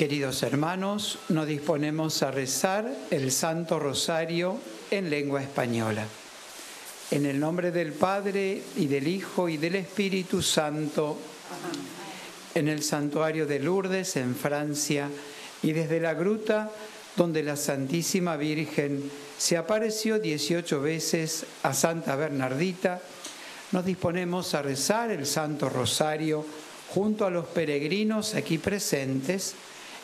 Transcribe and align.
Queridos 0.00 0.42
hermanos, 0.44 1.18
nos 1.28 1.46
disponemos 1.46 2.22
a 2.22 2.30
rezar 2.30 2.90
el 3.10 3.30
Santo 3.30 3.78
Rosario 3.78 4.56
en 4.90 5.10
lengua 5.10 5.42
española. 5.42 6.06
En 7.10 7.26
el 7.26 7.38
nombre 7.38 7.70
del 7.70 7.92
Padre 7.92 8.62
y 8.76 8.86
del 8.86 9.06
Hijo 9.06 9.50
y 9.50 9.58
del 9.58 9.74
Espíritu 9.74 10.40
Santo, 10.40 11.18
en 12.54 12.68
el 12.68 12.82
santuario 12.82 13.46
de 13.46 13.60
Lourdes, 13.60 14.16
en 14.16 14.34
Francia, 14.34 15.10
y 15.62 15.72
desde 15.72 16.00
la 16.00 16.14
gruta 16.14 16.70
donde 17.14 17.42
la 17.42 17.56
Santísima 17.56 18.38
Virgen 18.38 19.02
se 19.36 19.58
apareció 19.58 20.18
18 20.18 20.80
veces 20.80 21.44
a 21.62 21.74
Santa 21.74 22.16
Bernardita, 22.16 23.02
nos 23.72 23.84
disponemos 23.84 24.54
a 24.54 24.62
rezar 24.62 25.10
el 25.10 25.26
Santo 25.26 25.68
Rosario 25.68 26.46
junto 26.88 27.26
a 27.26 27.30
los 27.30 27.44
peregrinos 27.48 28.34
aquí 28.34 28.56
presentes 28.56 29.56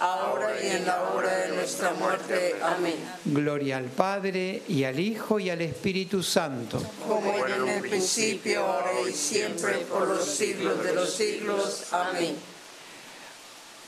ahora 0.00 0.54
y 0.62 0.68
en 0.68 0.86
la 0.86 1.02
hora 1.10 1.36
de 1.38 1.56
nuestra 1.56 1.92
muerte. 1.94 2.54
Amén. 2.62 2.94
Gloria 3.24 3.78
al 3.78 3.86
Padre 3.86 4.62
y 4.68 4.84
al 4.84 4.98
Hijo 4.98 5.38
y 5.40 5.50
al 5.50 5.60
Espíritu 5.62 6.22
Santo. 6.22 6.82
Como 7.06 7.46
en 7.46 7.68
el 7.68 7.80
principio, 7.80 8.64
ahora 8.64 8.90
y 9.08 9.12
siempre, 9.12 9.78
por 9.90 10.08
los 10.08 10.24
siglos 10.24 10.82
de 10.82 10.94
los 10.94 11.10
siglos. 11.12 11.92
Amén. 11.92 12.36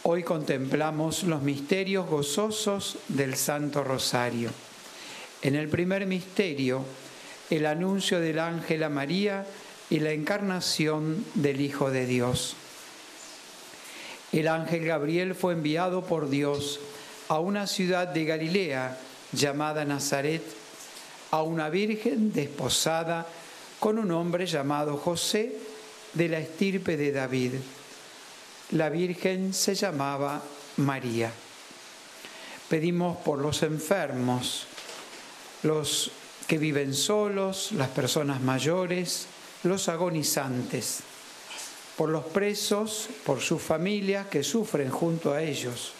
Hoy 0.02 0.22
contemplamos 0.22 1.24
los 1.24 1.42
misterios 1.42 2.06
gozosos 2.06 2.98
del 3.08 3.36
Santo 3.36 3.82
Rosario. 3.82 4.50
En 5.42 5.56
el 5.56 5.68
primer 5.68 6.06
misterio, 6.06 6.84
el 7.50 7.66
anuncio 7.66 8.20
del 8.20 8.38
ángel 8.38 8.84
a 8.84 8.88
María 8.88 9.46
y 9.90 10.00
la 10.00 10.12
encarnación 10.12 11.24
del 11.34 11.60
Hijo 11.60 11.90
de 11.90 12.06
Dios. 12.06 12.56
El 14.36 14.48
ángel 14.48 14.84
Gabriel 14.84 15.34
fue 15.34 15.54
enviado 15.54 16.04
por 16.04 16.28
Dios 16.28 16.78
a 17.28 17.40
una 17.40 17.66
ciudad 17.66 18.06
de 18.06 18.26
Galilea 18.26 18.98
llamada 19.32 19.86
Nazaret, 19.86 20.42
a 21.30 21.40
una 21.40 21.70
virgen 21.70 22.34
desposada 22.34 23.26
con 23.80 23.98
un 23.98 24.10
hombre 24.10 24.44
llamado 24.44 24.98
José 24.98 25.56
de 26.12 26.28
la 26.28 26.38
estirpe 26.38 26.98
de 26.98 27.12
David. 27.12 27.52
La 28.72 28.90
virgen 28.90 29.54
se 29.54 29.74
llamaba 29.74 30.42
María. 30.76 31.32
Pedimos 32.68 33.16
por 33.16 33.38
los 33.38 33.62
enfermos, 33.62 34.66
los 35.62 36.10
que 36.46 36.58
viven 36.58 36.92
solos, 36.92 37.72
las 37.72 37.88
personas 37.88 38.42
mayores, 38.42 39.28
los 39.62 39.88
agonizantes, 39.88 41.00
por 41.96 42.10
los 42.10 42.24
presos, 42.24 43.08
por 43.24 43.40
sus 43.40 43.62
familias 43.62 44.26
que 44.26 44.42
sufren 44.42 44.90
junto 44.90 45.32
a 45.32 45.42
ellos, 45.42 45.92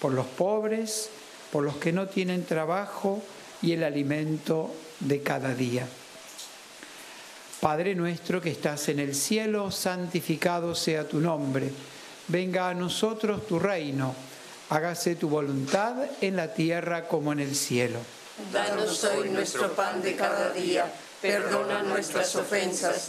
por 0.00 0.12
los 0.12 0.26
pobres, 0.26 1.08
por 1.50 1.64
los 1.64 1.76
que 1.76 1.92
no 1.92 2.08
tienen 2.08 2.44
trabajo 2.44 3.22
y 3.62 3.72
el 3.72 3.84
alimento 3.84 4.70
de 5.00 5.22
cada 5.22 5.54
día. 5.54 5.86
Padre 7.60 7.94
nuestro 7.94 8.42
que 8.42 8.50
estás 8.50 8.90
en 8.90 8.98
el 8.98 9.14
cielo, 9.14 9.70
santificado 9.70 10.74
sea 10.74 11.08
tu 11.08 11.20
nombre. 11.20 11.70
Venga 12.28 12.68
a 12.68 12.74
nosotros 12.74 13.46
tu 13.46 13.58
reino. 13.58 14.14
Hágase 14.68 15.16
tu 15.16 15.28
voluntad 15.30 15.96
en 16.20 16.36
la 16.36 16.52
tierra 16.52 17.08
como 17.08 17.32
en 17.32 17.40
el 17.40 17.54
cielo. 17.54 18.00
Danos 18.52 19.04
hoy 19.04 19.30
nuestro 19.30 19.72
pan 19.72 20.02
de 20.02 20.14
cada 20.16 20.50
día. 20.52 20.92
Perdona 21.22 21.82
nuestras 21.82 22.36
ofensas, 22.36 23.08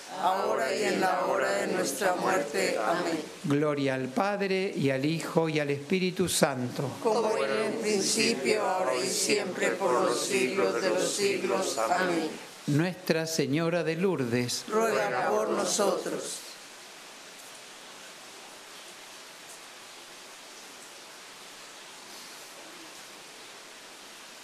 ahora 0.21 0.73
y 0.73 0.83
en 0.83 1.01
la 1.01 1.25
hora 1.25 1.51
de 1.51 1.67
nuestra 1.67 2.15
muerte. 2.15 2.77
Amén. 2.77 3.19
Gloria 3.43 3.95
al 3.95 4.07
Padre 4.07 4.73
y 4.75 4.89
al 4.89 5.03
Hijo 5.05 5.49
y 5.49 5.59
al 5.59 5.69
Espíritu 5.69 6.29
Santo. 6.29 6.89
Como 7.03 7.31
en 7.37 7.73
el 7.73 7.73
principio, 7.79 8.61
ahora 8.61 8.95
y 8.95 9.07
siempre, 9.07 9.71
por 9.71 9.91
los 9.93 10.19
siglos 10.19 10.81
de 10.81 10.89
los 10.89 11.11
siglos. 11.11 11.77
Amén. 11.77 12.29
Nuestra 12.67 13.25
Señora 13.25 13.83
de 13.83 13.95
Lourdes, 13.95 14.65
Ruega 14.67 15.29
por 15.29 15.49
nosotros. 15.49 16.50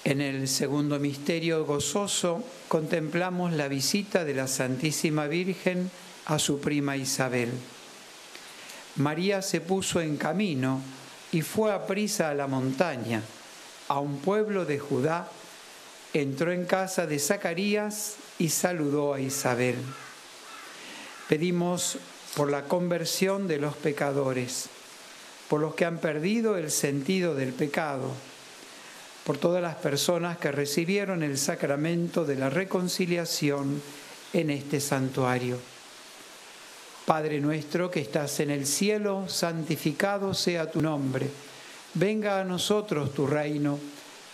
En 0.08 0.22
el 0.22 0.48
segundo 0.48 1.00
misterio 1.00 1.66
gozoso 1.66 2.42
contemplamos 2.70 3.52
la 3.52 3.68
visita 3.68 4.24
de 4.24 4.34
la 4.34 4.48
Santísima 4.48 5.28
Virgen 5.28 5.92
a 6.28 6.40
su 6.40 6.62
prima 6.62 6.96
Isabel. 6.96 7.52
María 8.96 9.42
se 9.42 9.60
puso 9.60 10.00
en 10.00 10.16
camino 10.16 10.80
y 11.34 11.42
fue 11.42 11.74
a 11.74 11.86
prisa 11.86 12.30
a 12.30 12.36
la 12.36 12.48
montaña, 12.48 13.22
a 13.90 14.00
un 14.00 14.20
pueblo 14.20 14.64
de 14.64 14.80
Judá, 14.80 15.30
entró 16.14 16.54
en 16.54 16.64
casa 16.64 17.06
de 17.06 17.20
Zacarías 17.20 18.16
y 18.40 18.48
saludó 18.48 19.14
a 19.14 19.20
Isabel. 19.20 19.76
Pedimos 21.28 21.98
por 22.34 22.50
la 22.50 22.64
conversión 22.64 23.50
de 23.50 23.58
los 23.58 23.76
pecadores, 23.76 24.70
por 25.50 25.60
los 25.60 25.76
que 25.76 25.84
han 25.84 25.98
perdido 25.98 26.56
el 26.56 26.72
sentido 26.72 27.36
del 27.36 27.52
pecado 27.52 28.14
por 29.28 29.38
todas 29.38 29.62
las 29.62 29.76
personas 29.76 30.38
que 30.38 30.54
recibieron 30.54 31.22
el 31.22 31.38
sacramento 31.38 32.24
de 32.24 32.38
la 32.38 32.50
reconciliación 32.50 33.82
en 34.32 34.50
este 34.50 34.80
santuario. 34.80 35.58
Padre 37.06 37.42
nuestro 37.42 37.92
que 37.92 38.00
estás 38.00 38.40
en 38.40 38.52
el 38.52 38.66
cielo, 38.66 39.28
santificado 39.28 40.34
sea 40.34 40.72
tu 40.72 40.82
nombre. 40.82 41.30
Venga 41.96 42.40
a 42.40 42.46
nosotros 42.46 43.14
tu 43.14 43.28
reino. 43.28 43.78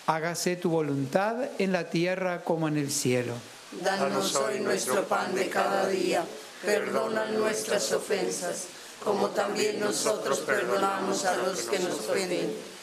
Hágase 0.05 0.57
tu 0.57 0.69
voluntad 0.69 1.37
en 1.57 1.71
la 1.71 1.89
tierra 1.89 2.43
como 2.43 2.67
en 2.67 2.77
el 2.77 2.91
cielo. 2.91 3.33
Danos 3.81 4.35
hoy 4.35 4.59
nuestro 4.59 5.05
pan 5.05 5.33
de 5.33 5.49
cada 5.49 5.87
día. 5.87 6.23
Perdona 6.63 7.25
nuestras 7.31 7.91
ofensas, 7.93 8.67
como 9.03 9.29
también 9.29 9.79
nosotros 9.79 10.41
perdonamos 10.41 11.25
a 11.25 11.35
los 11.37 11.63
que 11.63 11.79
nos 11.79 11.93
ofenden 11.93 12.53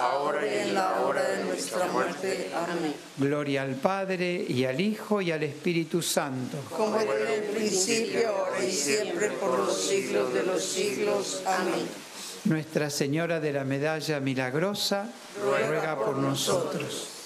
ahora 0.00 0.46
y 0.46 0.58
en 0.68 0.74
la 0.74 1.00
hora 1.00 1.22
de 1.22 1.44
nuestra 1.44 1.86
muerte. 1.88 2.50
Amén. 2.54 2.94
Gloria 3.16 3.62
al 3.62 3.74
Padre 3.74 4.44
y 4.48 4.64
al 4.64 4.80
Hijo 4.80 5.20
y 5.20 5.30
al 5.30 5.42
Espíritu 5.42 6.00
Santo. 6.00 6.58
Como 6.76 6.98
en 7.00 7.26
el 7.26 7.42
principio, 7.44 8.28
ahora 8.28 8.64
y 8.64 8.72
siempre, 8.72 9.30
por 9.32 9.58
los 9.58 9.80
siglos 9.80 10.32
de 10.32 10.42
los 10.42 10.64
siglos. 10.64 11.42
Amén. 11.46 11.86
Nuestra 12.44 12.88
Señora 12.88 13.38
de 13.38 13.52
la 13.52 13.64
Medalla 13.64 14.18
Milagrosa, 14.20 15.10
ruega 15.44 15.96
por 15.96 16.16
nosotros. 16.16 17.20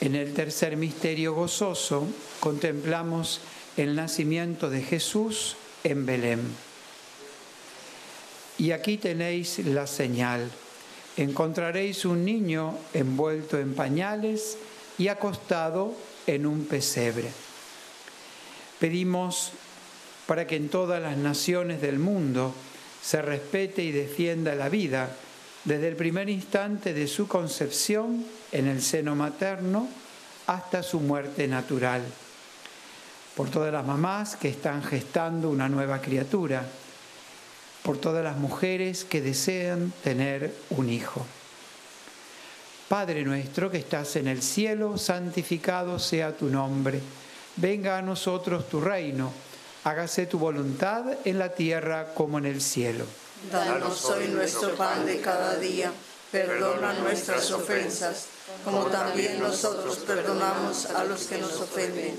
En 0.00 0.14
el 0.14 0.32
tercer 0.32 0.78
misterio 0.78 1.34
gozoso 1.34 2.06
contemplamos 2.40 3.42
el 3.76 3.94
nacimiento 3.96 4.70
de 4.70 4.82
Jesús 4.82 5.56
en 5.84 6.06
Belén. 6.06 6.40
Y 8.58 8.72
aquí 8.72 8.98
tenéis 8.98 9.58
la 9.60 9.86
señal. 9.86 10.50
Encontraréis 11.16 12.04
un 12.04 12.24
niño 12.24 12.76
envuelto 12.92 13.58
en 13.58 13.74
pañales 13.74 14.58
y 14.98 15.08
acostado 15.08 15.94
en 16.26 16.46
un 16.46 16.66
pesebre. 16.66 17.30
Pedimos 18.78 19.52
para 20.26 20.46
que 20.46 20.56
en 20.56 20.68
todas 20.68 21.02
las 21.02 21.16
naciones 21.16 21.80
del 21.80 21.98
mundo 21.98 22.54
se 23.02 23.22
respete 23.22 23.82
y 23.82 23.92
defienda 23.92 24.54
la 24.54 24.68
vida 24.68 25.16
desde 25.64 25.88
el 25.88 25.96
primer 25.96 26.28
instante 26.28 26.94
de 26.94 27.06
su 27.06 27.28
concepción 27.28 28.24
en 28.52 28.66
el 28.66 28.82
seno 28.82 29.14
materno 29.14 29.88
hasta 30.46 30.82
su 30.82 31.00
muerte 31.00 31.48
natural. 31.48 32.02
Por 33.36 33.50
todas 33.50 33.72
las 33.72 33.86
mamás 33.86 34.36
que 34.36 34.48
están 34.48 34.82
gestando 34.82 35.50
una 35.50 35.68
nueva 35.68 36.00
criatura, 36.00 36.64
por 37.82 37.98
todas 37.98 38.22
las 38.22 38.36
mujeres 38.36 39.04
que 39.04 39.20
desean 39.20 39.92
tener 40.02 40.54
un 40.70 40.90
hijo. 40.90 41.24
Padre 42.88 43.22
nuestro 43.22 43.70
que 43.70 43.78
estás 43.78 44.16
en 44.16 44.26
el 44.26 44.42
cielo, 44.42 44.98
santificado 44.98 45.98
sea 45.98 46.36
tu 46.36 46.46
nombre. 46.46 47.00
Venga 47.56 47.98
a 47.98 48.02
nosotros 48.02 48.68
tu 48.68 48.80
reino. 48.80 49.32
Hágase 49.84 50.26
tu 50.26 50.38
voluntad 50.38 51.04
en 51.24 51.38
la 51.38 51.50
tierra 51.50 52.12
como 52.14 52.38
en 52.38 52.46
el 52.46 52.60
cielo. 52.60 53.04
Danos 53.50 54.04
hoy 54.06 54.28
nuestro 54.28 54.74
pan 54.74 55.06
de 55.06 55.20
cada 55.20 55.56
día. 55.56 55.92
Perdona 56.32 56.92
nuestras 56.94 57.50
ofensas, 57.52 58.26
como 58.64 58.86
también 58.86 59.38
nosotros 59.38 59.98
perdonamos 59.98 60.86
a 60.86 61.04
los 61.04 61.26
que 61.26 61.38
nos 61.38 61.60
ofenden. 61.60 62.18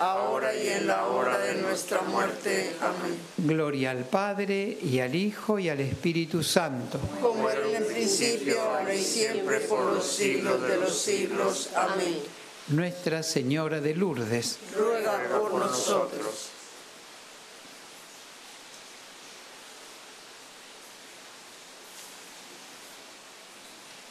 ahora 0.00 0.54
y 0.56 0.68
en 0.68 0.86
la 0.86 1.06
hora 1.06 1.38
de 1.38 1.60
nuestra 1.60 2.00
muerte. 2.00 2.74
Amén. 2.80 3.18
Gloria 3.36 3.90
al 3.90 4.04
Padre, 4.04 4.78
y 4.82 4.98
al 4.98 5.14
Hijo, 5.14 5.58
y 5.58 5.68
al 5.68 5.80
Espíritu 5.80 6.42
Santo. 6.42 6.98
Como 7.20 7.48
era 7.48 7.66
en 7.68 7.76
el 7.76 7.84
principio, 7.84 8.60
ahora 8.60 8.94
y 8.94 9.02
siempre, 9.04 9.60
por 9.60 9.92
los 9.92 10.04
siglos 10.04 10.62
de 10.62 10.78
los 10.78 10.98
siglos. 10.98 11.70
Amén. 11.76 12.18
Nuestra 12.68 13.22
Señora 13.22 13.80
de 13.80 13.94
Lourdes, 13.94 14.58
Ruega 14.76 15.18
por 15.38 15.54
nosotros. 15.54 16.50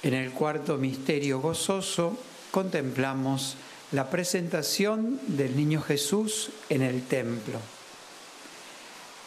En 0.03 0.13
el 0.13 0.31
cuarto 0.31 0.77
misterio 0.77 1.39
gozoso 1.39 2.17
contemplamos 2.51 3.55
la 3.91 4.09
presentación 4.09 5.19
del 5.27 5.55
niño 5.55 5.81
Jesús 5.81 6.51
en 6.69 6.83
el 6.83 7.03
templo. 7.03 7.59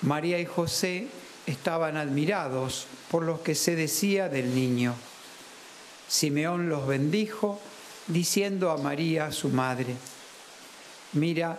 María 0.03 0.39
y 0.39 0.47
José 0.47 1.09
estaban 1.47 1.97
admirados 1.97 2.87
por 3.11 3.25
lo 3.25 3.43
que 3.43 3.55
se 3.55 3.75
decía 3.75 4.29
del 4.29 4.55
niño. 4.55 4.95
Simeón 6.09 6.69
los 6.69 6.87
bendijo 6.87 7.61
diciendo 8.07 8.71
a 8.71 8.77
María, 8.77 9.33
su 9.33 9.49
madre, 9.49 9.95
mira, 11.13 11.59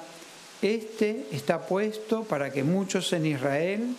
este 0.61 1.27
está 1.31 1.65
puesto 1.65 2.23
para 2.23 2.51
que 2.51 2.63
muchos 2.63 3.11
en 3.11 3.25
Israel 3.25 3.95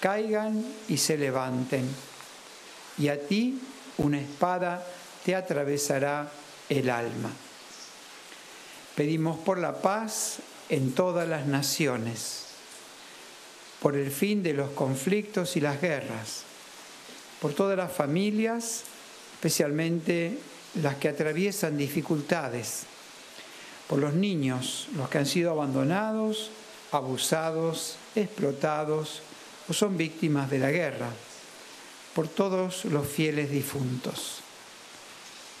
caigan 0.00 0.64
y 0.88 0.96
se 0.96 1.18
levanten, 1.18 1.86
y 2.98 3.08
a 3.08 3.20
ti 3.20 3.60
una 3.98 4.20
espada 4.20 4.86
te 5.24 5.34
atravesará 5.34 6.30
el 6.68 6.88
alma. 6.88 7.30
Pedimos 8.96 9.38
por 9.38 9.58
la 9.58 9.82
paz 9.82 10.38
en 10.70 10.92
todas 10.92 11.28
las 11.28 11.46
naciones, 11.46 12.46
por 13.80 13.94
el 13.94 14.10
fin 14.10 14.42
de 14.42 14.54
los 14.54 14.70
conflictos 14.70 15.56
y 15.56 15.60
las 15.60 15.82
guerras, 15.82 16.44
por 17.40 17.52
todas 17.52 17.76
las 17.76 17.92
familias, 17.92 18.84
especialmente 19.34 20.38
las 20.82 20.96
que 20.96 21.10
atraviesan 21.10 21.76
dificultades, 21.76 22.84
por 23.86 23.98
los 23.98 24.14
niños, 24.14 24.88
los 24.96 25.10
que 25.10 25.18
han 25.18 25.26
sido 25.26 25.50
abandonados, 25.50 26.50
abusados, 26.90 27.96
explotados 28.14 29.20
o 29.68 29.74
son 29.74 29.98
víctimas 29.98 30.50
de 30.50 30.58
la 30.58 30.70
guerra 30.70 31.10
por 32.14 32.28
todos 32.28 32.86
los 32.86 33.06
fieles 33.06 33.50
difuntos. 33.50 34.45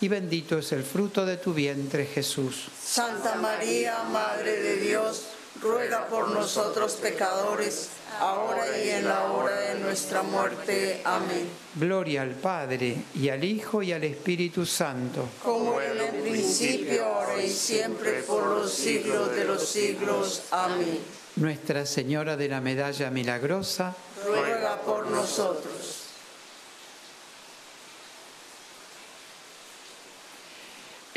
y 0.00 0.08
bendito 0.08 0.58
es 0.58 0.72
el 0.72 0.82
fruto 0.82 1.26
de 1.26 1.36
tu 1.36 1.52
vientre 1.52 2.06
Jesús. 2.06 2.68
Santa 2.82 3.34
María, 3.36 4.02
Madre 4.04 4.60
de 4.60 4.76
Dios, 4.76 5.26
ruega 5.60 6.06
por 6.06 6.30
nosotros 6.30 6.92
pecadores, 6.94 7.88
ahora 8.20 8.64
y 8.78 8.90
en 8.90 9.08
la 9.08 9.24
hora 9.32 9.58
de 9.60 9.80
nuestra 9.80 10.22
muerte. 10.22 11.00
Amén. 11.04 11.48
Gloria 11.74 12.22
al 12.22 12.30
Padre, 12.30 13.04
y 13.14 13.28
al 13.28 13.42
Hijo, 13.44 13.82
y 13.82 13.92
al 13.92 14.04
Espíritu 14.04 14.64
Santo. 14.64 15.28
Como 15.42 15.80
en 15.80 16.00
el 16.00 16.22
principio, 16.22 17.04
ahora 17.04 17.42
y 17.42 17.50
siempre, 17.50 18.22
por 18.22 18.46
los 18.46 18.72
siglos 18.72 19.34
de 19.34 19.44
los 19.44 19.68
siglos. 19.68 20.42
Amén. 20.50 21.00
Nuestra 21.36 21.86
Señora 21.86 22.36
de 22.36 22.48
la 22.48 22.60
Medalla 22.60 23.10
Milagrosa, 23.10 23.94
ruega 24.26 24.80
por 24.82 25.06
nosotros. 25.06 25.77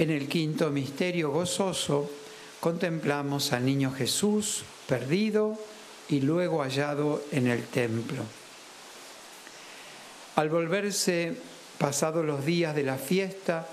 En 0.02 0.10
el 0.10 0.28
quinto 0.28 0.72
misterio 0.72 1.30
gozoso 1.30 2.10
contemplamos 2.60 3.54
al 3.54 3.64
niño 3.64 3.92
Jesús 3.92 4.64
perdido 4.88 5.56
y 6.10 6.22
luego 6.22 6.64
hallado 6.64 7.24
en 7.32 7.46
el 7.46 7.66
templo. 7.66 8.24
Al 10.38 10.50
volverse 10.50 11.38
pasados 11.78 12.26
los 12.26 12.44
días 12.44 12.76
de 12.76 12.82
la 12.82 12.98
fiesta, 12.98 13.68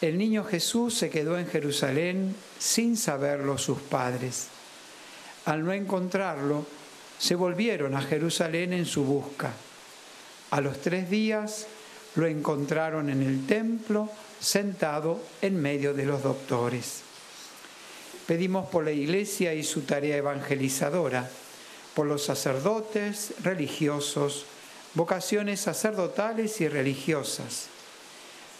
el 0.00 0.18
niño 0.18 0.42
Jesús 0.42 0.94
se 0.94 1.08
quedó 1.08 1.38
en 1.38 1.46
Jerusalén 1.46 2.34
sin 2.58 2.96
saberlo 2.96 3.56
sus 3.56 3.78
padres. 3.78 4.48
Al 5.44 5.64
no 5.64 5.72
encontrarlo, 5.72 6.66
se 7.16 7.36
volvieron 7.36 7.94
a 7.94 8.02
Jerusalén 8.02 8.72
en 8.72 8.86
su 8.86 9.04
busca. 9.04 9.52
A 10.50 10.60
los 10.60 10.80
tres 10.80 11.08
días 11.08 11.68
lo 12.16 12.26
encontraron 12.26 13.08
en 13.08 13.22
el 13.22 13.46
templo 13.46 14.10
sentado 14.40 15.20
en 15.42 15.60
medio 15.60 15.94
de 15.94 16.06
los 16.06 16.22
doctores. 16.22 17.02
Pedimos 18.26 18.68
por 18.68 18.84
la 18.84 18.92
Iglesia 18.92 19.54
y 19.54 19.62
su 19.62 19.82
tarea 19.82 20.16
evangelizadora, 20.16 21.28
por 21.94 22.06
los 22.06 22.24
sacerdotes, 22.24 23.34
religiosos, 23.42 24.46
vocaciones 24.94 25.60
sacerdotales 25.60 26.60
y 26.60 26.68
religiosas, 26.68 27.66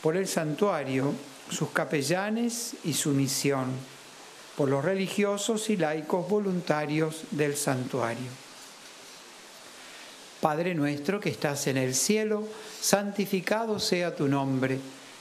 por 0.02 0.16
el 0.16 0.26
santuario, 0.26 1.14
sus 1.50 1.70
capellanes 1.70 2.74
y 2.84 2.94
su 2.94 3.10
misión, 3.10 3.68
por 4.56 4.68
los 4.68 4.84
religiosos 4.84 5.70
y 5.70 5.76
laicos 5.76 6.28
voluntarios 6.28 7.22
del 7.30 7.56
santuario. 7.56 8.30
Padre 10.40 10.74
nuestro 10.74 11.20
que 11.20 11.28
estás 11.28 11.66
en 11.66 11.76
el 11.76 11.94
cielo, 11.94 12.46
santificado 12.80 13.78
sea 13.78 14.16
tu 14.16 14.26
nombre, 14.26 14.78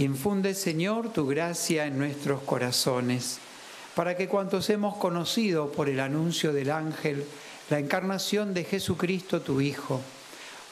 Infunde, 0.00 0.54
Señor, 0.54 1.12
tu 1.12 1.26
gracia 1.26 1.84
en 1.84 1.98
nuestros 1.98 2.40
corazones, 2.40 3.36
para 3.94 4.16
que 4.16 4.28
cuantos 4.28 4.70
hemos 4.70 4.96
conocido 4.96 5.70
por 5.72 5.90
el 5.90 6.00
anuncio 6.00 6.54
del 6.54 6.70
ángel, 6.70 7.26
la 7.68 7.78
encarnación 7.78 8.54
de 8.54 8.64
Jesucristo 8.64 9.42
tu 9.42 9.60
Hijo, 9.60 10.00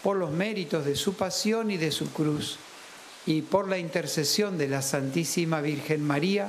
por 0.02 0.16
los 0.16 0.30
méritos 0.30 0.86
de 0.86 0.96
su 0.96 1.12
pasión 1.12 1.70
y 1.70 1.76
de 1.76 1.92
su 1.92 2.10
cruz, 2.10 2.56
y 3.26 3.42
por 3.42 3.68
la 3.68 3.76
intercesión 3.76 4.56
de 4.56 4.68
la 4.68 4.80
Santísima 4.80 5.60
Virgen 5.60 6.02
María, 6.02 6.48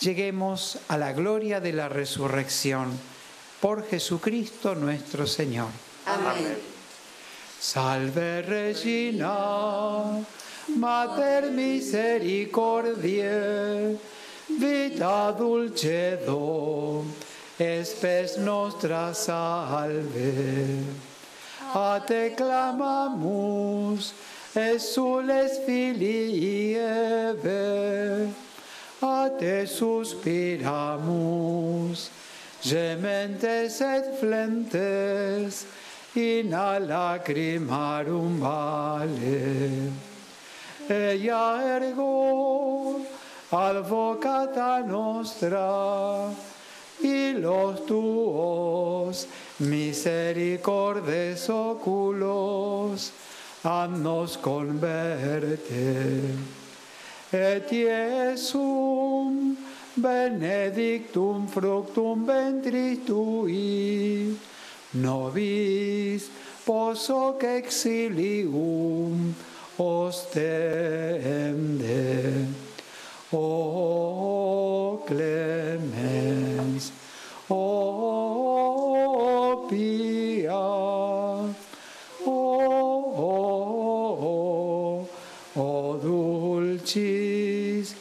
lleguemos 0.00 0.80
a 0.88 0.98
la 0.98 1.12
gloria 1.12 1.60
de 1.60 1.72
la 1.72 1.88
resurrección. 1.88 2.90
Por 3.60 3.86
Jesucristo 3.88 4.74
nuestro 4.74 5.28
Señor. 5.28 5.68
Amén. 6.06 6.58
Salve 7.60 8.42
Regina, 8.42 10.24
Mater 10.68 11.50
misericordiae, 11.50 13.98
vita 14.48 15.34
dulcedo, 15.36 17.04
espes 17.58 18.36
nostra 18.36 19.12
salve. 19.14 20.84
A 21.74 22.00
te 22.06 22.30
clamamus, 22.36 24.12
exules 24.54 25.58
filii 25.64 26.76
Eve, 26.76 28.30
a 29.02 29.30
te 29.38 29.66
suspiramus, 29.66 32.10
gementes 32.62 33.80
et 33.80 34.20
flentes, 34.20 35.66
in 36.16 36.52
a 36.52 36.80
lacrimarum 36.80 38.40
vale. 38.40 40.09
Ella 40.90 41.76
ergo 41.76 43.00
advocata 43.52 44.80
nostra, 44.80 46.32
y 47.00 47.32
los 47.34 47.86
tuos 47.86 49.28
misericordes 49.60 51.48
oculos, 51.48 53.12
nos 53.62 54.36
converte. 54.36 56.20
Et 57.32 57.70
Iesum 57.70 59.56
benedictum 59.96 61.46
fructum 61.46 62.26
ventris 62.26 62.98
tui, 63.06 64.36
nobis 64.94 66.28
posoc 66.66 67.44
exilium 67.44 69.36
ostende. 69.80 70.60
O 73.32 75.02
clemens, 75.06 76.92
o 77.48 78.06
pia, 79.70 80.58
o, 82.26 82.68
o 85.54 85.98
dulcis 86.02 87.94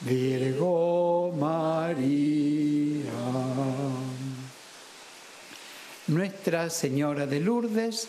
Virgo 0.00 1.32
María. 1.38 3.10
Nuestra 6.08 6.70
Señora 6.70 7.26
de 7.26 7.38
Lourdes, 7.38 8.08